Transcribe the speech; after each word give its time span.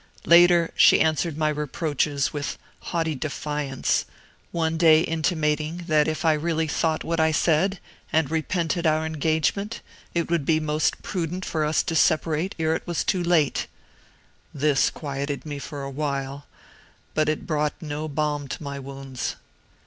Later 0.25 0.71
she 0.75 0.99
answered 0.99 1.37
my 1.37 1.49
reproaches 1.49 2.33
with 2.33 2.57
haughty 2.79 3.13
defiance, 3.13 4.05
one 4.51 4.75
day 4.75 5.01
intimating 5.01 5.83
that 5.87 6.07
if 6.07 6.25
I 6.25 6.33
really 6.33 6.65
thought 6.67 7.03
what 7.03 7.19
I 7.19 7.31
said, 7.31 7.79
and 8.11 8.31
repented 8.31 8.87
our 8.87 9.05
engagement, 9.05 9.81
it 10.15 10.27
would 10.31 10.43
be 10.43 10.59
most 10.59 11.03
prudent 11.03 11.45
for 11.45 11.63
us 11.63 11.83
to 11.83 11.95
separate 11.95 12.55
ere 12.57 12.73
it 12.73 12.87
was 12.87 13.03
too 13.03 13.21
late. 13.21 13.67
This 14.51 14.89
quieted 14.89 15.45
me 15.45 15.59
for 15.59 15.83
a 15.83 15.91
while. 15.91 16.47
But 17.13 17.29
it 17.29 17.45
brought 17.45 17.79
no 17.79 18.07
balm 18.07 18.47
to 18.47 18.63
my 18.63 18.79
wounds. 18.79 19.35